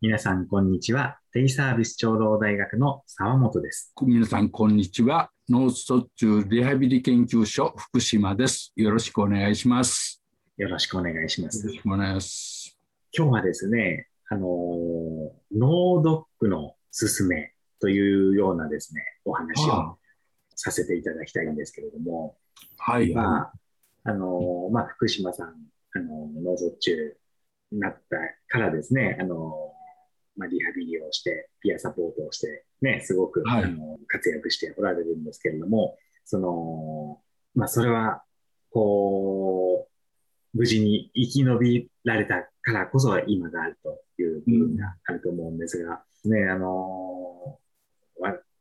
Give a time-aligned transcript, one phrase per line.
[0.00, 1.18] 皆さん、こんにちは。
[1.34, 3.92] デイサービス長老大学の沢本です。
[4.06, 5.30] 皆さん、こんにちは。
[5.48, 8.72] 脳卒中リハビリ研究所福島です。
[8.76, 10.22] よろしくお願いします。
[10.56, 11.74] よろしくお願いしますよろ。
[11.74, 12.78] しくお願いします。
[13.12, 14.48] 今日はですね、あのー
[15.58, 19.96] 脳ドックのすすめというようなですね、お話をは
[20.54, 22.36] させていただきたいんですけれども、
[22.78, 23.12] あはい。
[23.12, 23.52] まあ、
[24.04, 27.16] あのーまあ、福島さん、あのー脳卒中
[27.72, 29.77] になったからですね、あのー
[30.38, 33.64] まあ、リハビリをして、ピアサポートをして、ね、すごく、はい。
[33.64, 37.20] あの活躍しておられるんですけれども、その、
[37.54, 38.22] まあ、それは、
[38.70, 39.88] こ
[40.54, 47.58] う、無事に生き延びられたからこそ今があるという部分があると思うんですが、ね、あの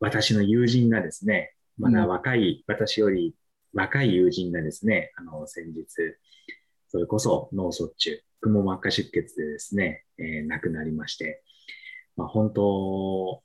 [0.00, 3.34] 私の友人がですね、まだ若い、私より
[3.72, 5.86] 若い友人がですね、あの、先日、
[6.88, 11.42] それこそ脳卒中、くも膜下出血でですね、えー亡くなりまして、
[12.18, 13.42] まあ、本当、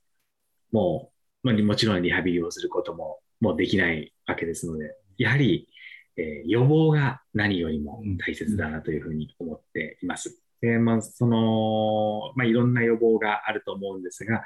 [0.72, 1.12] も
[1.44, 5.68] う、まあ、もちろんリハビリをすることももうできないわけですので、やはり、
[6.16, 10.42] えー予防が何よりも大切だなというふうに思っています。
[10.60, 14.44] で、まあ、その、まあ、いろんな予防があると思うんですが、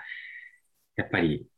[0.96, 1.48] やっぱり、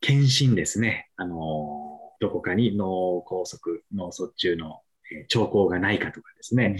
[0.00, 1.10] 検診ですね。
[1.16, 3.60] あの、どこかに脳梗塞、
[3.94, 4.82] 脳卒中の
[5.28, 6.76] 兆候がないかとかですね、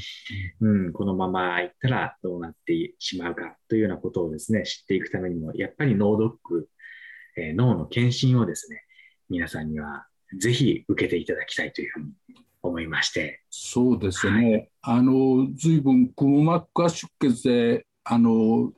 [0.60, 6.68] うん、このまま行ったらどうなってしまうかというようなことをですね、知っていくためにも、やっぱり脳ドック、
[7.36, 8.82] えー脳の検診をですね、
[9.28, 10.06] 皆さんには
[10.38, 12.12] ぜひ受けていただきたいというふうに
[12.62, 14.70] 思いまして、そうですね。
[14.80, 18.72] あの、随分、くも膜下出血で、あの、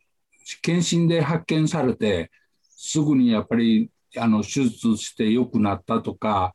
[0.62, 2.30] 検診で発見されて、
[2.62, 6.54] すぐにやっぱり、あの、手術して良くなったとか、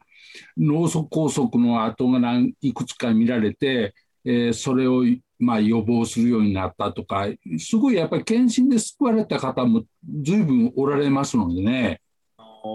[0.58, 3.94] 脳梗塞の跡が何いくつか見られて、
[4.26, 5.04] えーそれを、
[5.40, 9.84] まあ、予防するようになったとか、すごいやっぱり検診で救われた方も
[10.24, 12.02] 随分おられますのでね。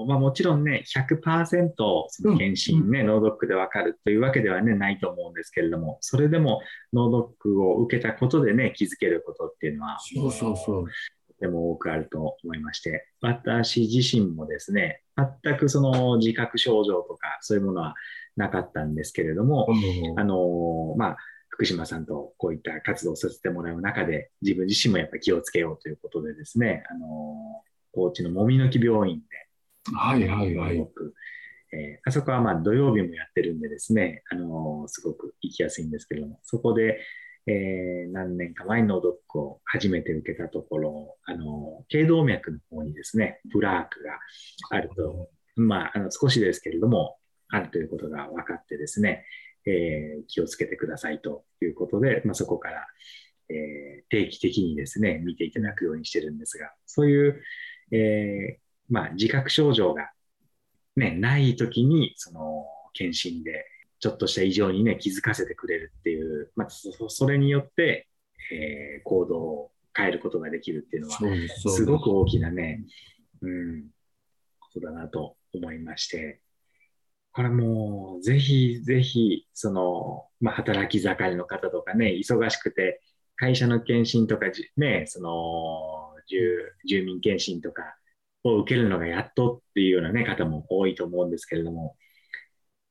[0.07, 6.61] まあ、もちろんね、100%その検診ね、脳ドックでわかるというわけではね、ないと思うんですけれども、それでも
[6.93, 10.87] 脳ドックを受けたことでね、気づけることっていうのは、そうそうそう。
[11.29, 15.03] とても多くあると思いまして、私自身もですね、
[15.43, 17.95] 全くその自覚症状とかそういうものは
[18.37, 19.69] なかったんですけれども、
[20.17, 21.17] あのまあ、
[21.49, 30.77] 福島さんとこういった活動をさせてもらう中で、自分自身もやっぱり気をつけようということでですね、あの高知のもみの木病院で、はいはいはい。
[30.77, 31.15] 僕
[31.73, 37.01] えーあそこはまあ土曜日もやってるんでですね、あのすごく行きやすいんですけれども、そこで、
[37.47, 44.19] えー何年か前のドックを初めて受けたところ、あの頸動脈の方にですね、プラークが
[44.71, 47.17] あると、まあ、あの少しですけれども、
[47.49, 49.25] あるということが分かってですね、
[49.67, 52.87] えー気をつけてくださいということで、まあ、そこから、
[53.49, 57.43] えー定期的にですね、見ていただくようにしてるんですが、そういう、
[57.93, 60.11] えーまあ、自覚症状が、
[60.97, 63.67] ね、ないときに、その、検診で、
[63.99, 68.09] ちょっとした異常にね、気づかせてくれるっていう、まあ、そそれによって、
[68.53, 71.19] えー行動を変えることができるっていうのは、
[71.59, 72.85] すごく大きなね、
[73.41, 73.87] うん、
[74.61, 76.41] ことだなと思いまして、
[77.37, 83.03] これもう、ぜひぜひ、その、まあ、働き盛りの方とかね、忙しくて、
[83.37, 86.39] 会社の検診とかじ、ね、その、住
[86.89, 87.99] 住民検診とか
[88.43, 91.95] を受けるのがやっとっていうようなね、方も多いと思うんですけれども、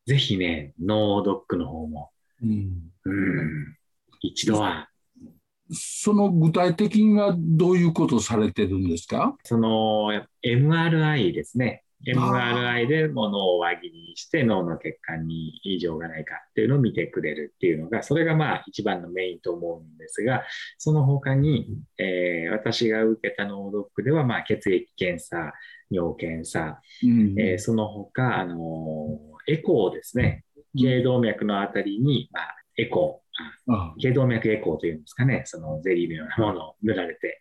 [0.06, 2.12] ぜひね、脳ドックの方も、
[2.44, 2.92] うん。
[3.06, 3.78] うん、
[4.22, 4.90] 一度は、
[5.72, 9.36] その具体的にはどういうことをされてるんですか？
[9.44, 10.12] その、
[10.44, 11.82] MRI ですね。
[12.08, 20.44] MRI でもう脳を輪切りにして脳の血管に異常がないかっていうのを見てくれるっていうのが、それがまあ一番のメインと思うんですが、
[20.78, 21.68] その他に、
[21.98, 25.54] えー私が受けた脳ドックではまあ血液検査、
[25.90, 27.40] 尿検査、うん。
[27.40, 30.44] えーその他、あのーエコーですね。
[30.76, 37.40] 頸動脈のあたりに、まあ、エコー、頸動脈エコーというんですかね、そのゼリーのようなものを塗られて、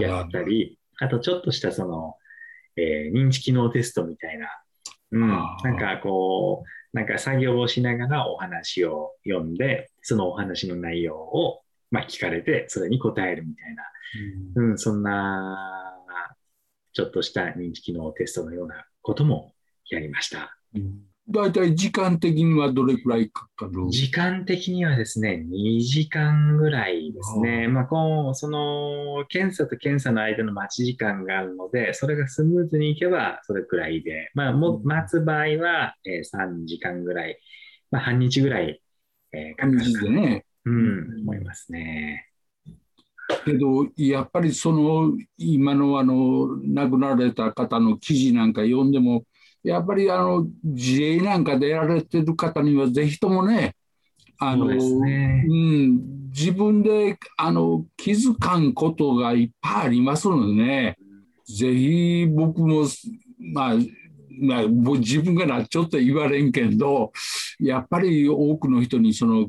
[0.00, 2.14] やったり、あとちょっとしたその、
[2.76, 4.48] えー認知機能テストみたいな、
[5.12, 13.82] うん、なんかこう、なんか作業をしながらお話を読んで、そのお話の内容を、まあ、聞かれて、それに答えるみたいな、
[14.56, 15.98] うん、そんな、
[16.92, 19.54] ちょっとした認知機能テストのようなことも
[19.88, 20.56] やりました。
[21.28, 23.88] 大体時間的にはどれくらいかかる？
[23.90, 27.68] 時間的にはですね、2時間ぐらいですね。
[27.68, 37.38] まあ、こう、その、検査と検査の間の待ち時間があるので、それがスムーズにいけば、それくらいで、まあ、もうん待つ場合は、えー3時間ぐらい、
[37.90, 38.82] まあ、半日ぐらい、
[39.32, 40.44] えーかかるかね。
[40.64, 42.28] うん、思いますね。
[43.44, 49.24] けどやっぱりその今のあの亡くなられた方の記事なんか読んでも
[49.62, 53.74] やっぱりあの自衛なんかでやられてる方にはぜひともね
[54.38, 60.96] あの、ね、うん、自分であの気づかんことがいっぱいありますのでね、
[61.46, 62.86] ぜひ僕も、
[63.54, 63.74] まあ、
[64.40, 64.66] まあ、
[64.98, 67.12] 自分がなちょっと言われんけど
[67.60, 69.48] やっぱり多くの人にその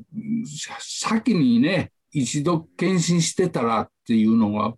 [0.80, 4.76] 先にね一度検診してたらっていうのは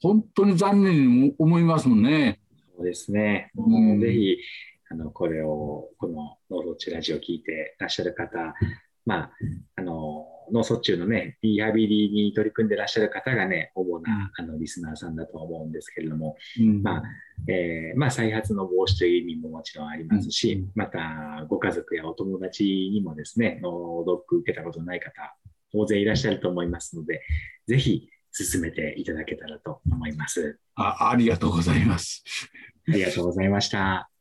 [0.00, 2.40] 本当に残念に思いますもんね。
[2.84, 3.50] ですね。
[3.54, 4.36] もうぜひ、
[4.90, 8.54] あの、これを、このノーロッチラジオを聞いてらっしゃる方、
[9.06, 9.30] まあ、
[9.76, 17.02] あの、脳卒中のね、リハビリに取り組んでらっしゃる方がね、主なあのリスナーさんだと思うんですけれども、うん、まあ、
[17.48, 25.12] えー、まあ、再発の防止という意味ももちろんありますし、うん、また、ご家族やお友達にもですね、脳ドック受けたことない方、
[25.72, 27.22] 大勢いらっしゃると思いますので、
[27.66, 30.58] ぜひ進めていただけたらと思います。
[30.74, 32.24] あありがとうございます。
[32.88, 34.10] ありがとうございました。